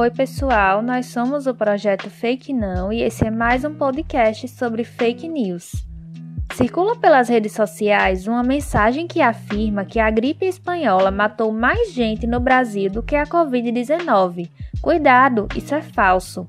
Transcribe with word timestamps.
Oi, 0.00 0.10
pessoal, 0.10 0.80
nós 0.80 1.04
somos 1.08 1.46
o 1.46 1.54
projeto 1.54 2.08
Fake 2.08 2.54
Não 2.54 2.90
e 2.90 3.02
esse 3.02 3.26
é 3.26 3.30
mais 3.30 3.66
um 3.66 3.74
podcast 3.74 4.48
sobre 4.48 4.82
fake 4.82 5.28
news. 5.28 5.72
Circula 6.54 6.96
pelas 6.96 7.28
redes 7.28 7.52
sociais 7.52 8.26
uma 8.26 8.42
mensagem 8.42 9.06
que 9.06 9.20
afirma 9.20 9.84
que 9.84 10.00
a 10.00 10.10
gripe 10.10 10.46
espanhola 10.46 11.10
matou 11.10 11.52
mais 11.52 11.92
gente 11.92 12.26
no 12.26 12.40
Brasil 12.40 12.90
do 12.90 13.02
que 13.02 13.14
a 13.14 13.26
Covid-19. 13.26 14.48
Cuidado, 14.80 15.46
isso 15.54 15.74
é 15.74 15.82
falso. 15.82 16.48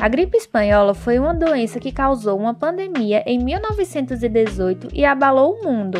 A 0.00 0.08
gripe 0.08 0.38
espanhola 0.38 0.94
foi 0.94 1.18
uma 1.18 1.34
doença 1.34 1.78
que 1.78 1.92
causou 1.92 2.38
uma 2.38 2.54
pandemia 2.54 3.22
em 3.26 3.38
1918 3.38 4.88
e 4.94 5.04
abalou 5.04 5.52
o 5.52 5.62
mundo. 5.62 5.98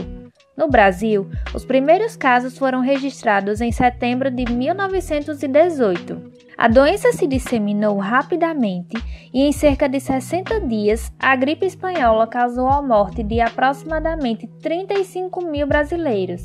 No 0.56 0.66
Brasil, 0.66 1.28
os 1.52 1.62
primeiros 1.62 2.16
casos 2.16 2.56
foram 2.56 2.80
registrados 2.80 3.60
em 3.60 3.70
setembro 3.70 4.30
de 4.30 4.50
1918. 4.50 6.25
A 6.58 6.68
doença 6.68 7.12
se 7.12 7.26
disseminou 7.26 7.98
rapidamente 7.98 8.96
e, 9.32 9.42
em 9.42 9.52
cerca 9.52 9.86
de 9.86 10.00
60 10.00 10.60
dias, 10.60 11.12
a 11.18 11.36
gripe 11.36 11.66
espanhola 11.66 12.26
causou 12.26 12.68
a 12.68 12.80
morte 12.80 13.22
de 13.22 13.42
aproximadamente 13.42 14.46
35 14.62 15.44
mil 15.44 15.66
brasileiros. 15.66 16.42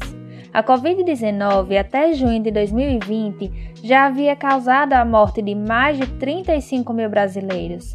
A 0.54 0.62
Covid-19, 0.62 1.80
até 1.80 2.12
junho 2.12 2.44
de 2.44 2.52
2020, 2.52 3.78
já 3.82 4.08
havia 4.08 4.36
causado 4.36 4.92
a 4.94 5.06
morte 5.06 5.42
de 5.42 5.56
mais 5.56 5.98
de 5.98 6.06
35 6.06 6.92
mil 6.92 7.10
brasileiros. 7.10 7.94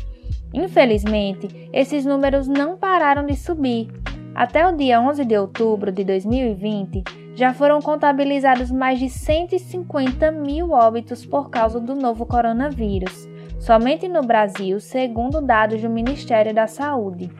Infelizmente, 0.54 1.68
esses 1.70 2.06
números 2.06 2.48
não 2.48 2.78
pararam 2.78 3.26
de 3.26 3.36
subir 3.36 3.88
até 4.36 4.68
o 4.68 4.76
dia 4.76 5.00
11 5.00 5.24
de 5.24 5.34
outubro 5.38 5.90
de 5.90 6.04
2020, 6.04 7.02
já 7.34 7.54
foram 7.54 7.80
contabilizados 7.80 8.70
mais 8.70 8.98
de 8.98 9.08
150 9.08 10.30
mil 10.30 10.72
óbitos 10.72 11.24
por 11.24 11.48
causa 11.48 11.80
do 11.80 11.94
novo 11.94 12.26
coronavírus, 12.26 13.26
somente 13.58 14.06
no 14.06 14.20
Brasil, 14.20 14.78
segundo 14.78 15.40
dados 15.40 15.80
do 15.80 15.88
Ministério 15.88 16.52
da 16.52 16.66
Saúde. 16.66 17.30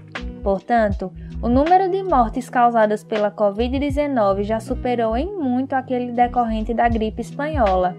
Portanto, 0.42 1.12
o 1.42 1.50
número 1.50 1.90
de 1.90 2.02
mortes 2.02 2.48
causadas 2.48 3.04
pela 3.04 3.30
Covid-19 3.30 4.42
já 4.42 4.58
superou 4.58 5.14
em 5.18 5.36
muito 5.36 5.74
aquele 5.74 6.12
decorrente 6.12 6.72
da 6.72 6.88
gripe 6.88 7.20
espanhola. 7.20 7.94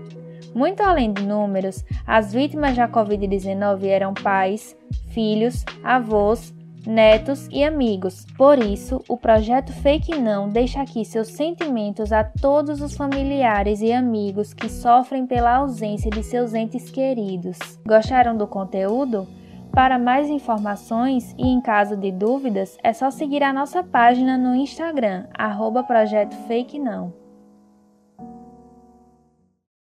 Muito 0.56 0.82
além 0.82 1.14
de 1.14 1.22
números, 1.22 1.86
as 2.08 2.34
vítimas 2.34 2.76
da 2.76 2.88
Covid-19 2.88 3.86
eram 3.86 4.16
pais, 4.16 4.76
filhos, 5.11 5.64
avós, 5.84 6.52
netos 6.86 7.47
e 7.52 7.64
amigos. 7.64 8.25
Por 8.38 8.59
isso, 8.59 9.03
o 9.08 9.17
projeto 9.17 9.72
Fake 9.73 10.20
Não 10.20 10.50
deixa 10.50 10.81
aqui 10.81 11.03
seus 11.03 11.30
sentimentos 11.30 12.11
a 12.11 12.23
todos 12.23 12.81
os 12.81 12.95
familiares 12.95 13.81
e 13.81 13.92
amigos 13.92 14.53
que 14.53 14.70
sofrem 14.70 15.25
pela 15.25 15.55
ausência 15.55 16.09
de 16.11 16.23
seus 16.23 16.53
entes 16.53 16.89
queridos. 16.89 17.58
Gostaram 17.86 18.36
do 18.36 18.48
conteúdo? 18.48 19.28
Para 19.72 20.00
mais 20.00 20.30
informações 20.30 21.36
e 21.38 21.48
em 21.48 21.61
caso 21.61 21.95
de 21.95 22.11
dúvidas, 22.11 22.78
é 22.83 22.94
só 22.94 23.11
seguir 23.11 23.44
a 23.44 23.53
nossa 23.53 23.83
página 23.83 24.38
no 24.38 24.55
Instagram, 24.55 25.25
arroba 25.38 25.83
Projeto 25.83 26.36
Fake 26.48 26.80
Não. 26.80 27.27